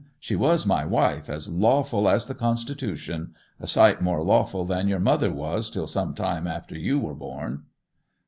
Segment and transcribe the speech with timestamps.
[0.19, 5.31] She was my wife as lawful as the Constitution—a sight more lawful than your mother
[5.31, 7.65] was till some time after you were born!